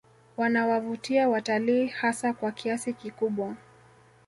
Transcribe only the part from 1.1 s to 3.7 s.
watalii hasa kwa kiasi kikubwa